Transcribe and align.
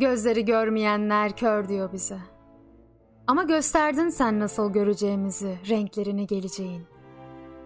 Gözleri 0.00 0.44
görmeyenler 0.44 1.36
kör 1.36 1.68
diyor 1.68 1.92
bize. 1.92 2.18
Ama 3.26 3.42
gösterdin 3.42 4.08
sen 4.08 4.40
nasıl 4.40 4.72
göreceğimizi, 4.72 5.58
renklerini 5.68 6.26
geleceğin. 6.26 6.86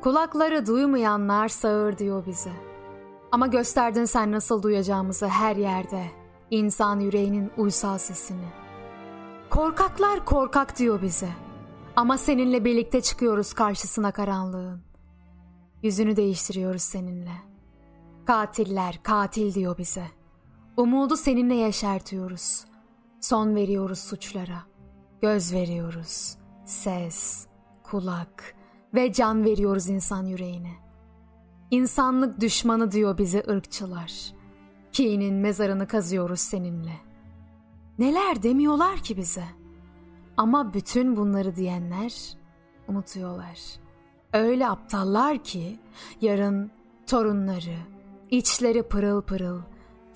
Kulakları 0.00 0.66
duymayanlar 0.66 1.48
sağır 1.48 1.98
diyor 1.98 2.26
bize. 2.26 2.52
Ama 3.32 3.46
gösterdin 3.46 4.04
sen 4.04 4.32
nasıl 4.32 4.62
duyacağımızı 4.62 5.26
her 5.28 5.56
yerde, 5.56 6.04
insan 6.50 7.00
yüreğinin 7.00 7.50
uysal 7.56 7.98
sesini. 7.98 8.48
Korkaklar 9.50 10.24
korkak 10.24 10.78
diyor 10.78 11.02
bize. 11.02 11.30
Ama 11.96 12.18
seninle 12.18 12.64
birlikte 12.64 13.00
çıkıyoruz 13.00 13.52
karşısına 13.52 14.12
karanlığın. 14.12 14.82
Yüzünü 15.82 16.16
değiştiriyoruz 16.16 16.82
seninle. 16.82 17.34
Katiller 18.26 19.00
katil 19.02 19.54
diyor 19.54 19.78
bize. 19.78 20.19
Umudu 20.80 21.16
seninle 21.16 21.54
yeşertiyoruz. 21.54 22.64
Son 23.20 23.54
veriyoruz 23.54 23.98
suçlara. 23.98 24.62
Göz 25.22 25.54
veriyoruz. 25.54 26.36
Ses, 26.64 27.46
kulak 27.82 28.54
ve 28.94 29.12
can 29.12 29.44
veriyoruz 29.44 29.88
insan 29.88 30.26
yüreğine. 30.26 30.72
İnsanlık 31.70 32.40
düşmanı 32.40 32.92
diyor 32.92 33.18
bize 33.18 33.44
ırkçılar. 33.50 34.32
Kinin 34.92 35.34
mezarını 35.34 35.86
kazıyoruz 35.86 36.40
seninle. 36.40 36.96
Neler 37.98 38.42
demiyorlar 38.42 38.98
ki 38.98 39.16
bize. 39.16 39.44
Ama 40.36 40.74
bütün 40.74 41.16
bunları 41.16 41.56
diyenler 41.56 42.14
unutuyorlar. 42.88 43.58
Öyle 44.32 44.68
aptallar 44.68 45.44
ki 45.44 45.80
yarın 46.20 46.70
torunları, 47.06 47.76
içleri 48.30 48.82
pırıl 48.82 49.22
pırıl, 49.22 49.60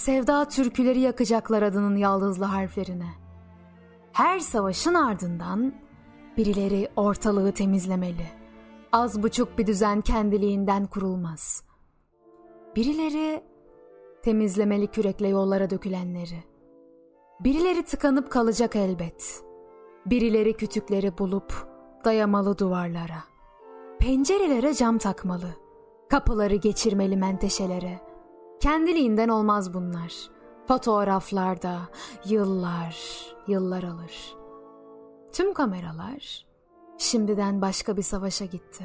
sevda 0.00 0.44
türküleri 0.44 1.00
yakacaklar 1.00 1.62
adının 1.62 1.96
yaldızlı 1.96 2.44
harflerine. 2.44 3.08
Her 4.12 4.38
savaşın 4.38 4.94
ardından 4.94 5.74
birileri 6.36 6.88
ortalığı 6.96 7.52
temizlemeli. 7.52 8.26
Az 8.92 9.22
buçuk 9.22 9.58
bir 9.58 9.66
düzen 9.66 10.00
kendiliğinden 10.00 10.86
kurulmaz. 10.86 11.64
Birileri 12.76 13.42
temizlemeli 14.22 14.86
kürekle 14.86 15.28
yollara 15.28 15.70
dökülenleri. 15.70 16.44
Birileri 17.40 17.82
tıkanıp 17.82 18.30
kalacak 18.30 18.76
elbet. 18.76 19.42
Birileri 20.06 20.52
kütükleri 20.52 21.18
bulup 21.18 21.52
dayamalı 22.04 22.58
duvarlara. 22.58 23.24
Pencerelere 23.98 24.74
cam 24.74 24.98
takmalı. 24.98 25.48
Kapıları 26.08 26.54
geçirmeli 26.54 27.16
menteşelere. 27.16 28.09
Kendiliğinden 28.60 29.28
olmaz 29.28 29.74
bunlar. 29.74 30.14
Fotoğraflarda 30.68 31.78
yıllar, 32.24 32.96
yıllar 33.46 33.82
alır. 33.82 34.36
Tüm 35.32 35.54
kameralar 35.54 36.46
şimdiden 36.98 37.62
başka 37.62 37.96
bir 37.96 38.02
savaşa 38.02 38.44
gitti. 38.44 38.84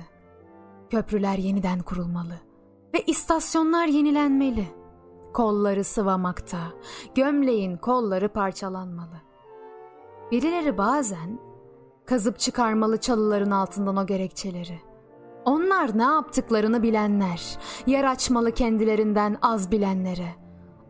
Köprüler 0.90 1.38
yeniden 1.38 1.80
kurulmalı 1.80 2.34
ve 2.94 3.04
istasyonlar 3.08 3.86
yenilenmeli. 3.86 4.68
Kolları 5.34 5.84
sıvamakta, 5.84 6.60
gömleğin 7.16 7.78
kolları 7.78 8.30
parçalanmalı. 8.30 9.22
Birileri 10.32 10.78
bazen 10.78 11.40
kazıp 12.06 12.40
çıkarmalı 12.40 12.98
çalıların 12.98 13.52
altından 13.52 13.98
o 13.98 14.06
gerekçeleri. 14.06 14.95
Onlar 15.46 15.98
ne 15.98 16.04
yaptıklarını 16.04 16.84
bilenler, 16.84 17.58
yer 17.88 18.04
açmalı 18.04 18.52
kendilerinden 18.52 19.38
az 19.42 19.72
bilenlere, 19.72 20.36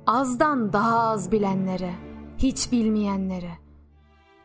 azdan 0.07 0.73
daha 0.73 0.99
az 0.99 1.31
bilenlere, 1.31 1.93
hiç 2.37 2.71
bilmeyenlere. 2.71 3.51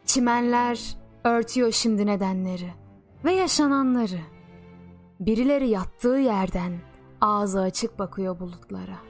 Çimenler 0.04 0.96
örtüyor 1.24 1.72
şimdi 1.72 2.06
nedenleri 2.06 2.74
ve 3.24 3.32
yaşananları. 3.32 4.20
Birileri 5.20 5.68
yattığı 5.68 6.16
yerden 6.16 6.72
ağzı 7.20 7.60
açık 7.60 7.98
bakıyor 7.98 8.40
bulutlara.'' 8.40 9.09